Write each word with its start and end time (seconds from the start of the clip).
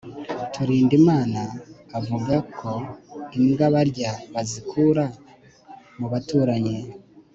turindimana 0.53 1.41
avuga 1.97 2.35
ko 2.57 2.71
imbwa 3.37 3.65
barya 3.75 4.11
bazikura 4.33 5.05
mu 5.97 6.07
baturanyi 6.13 6.77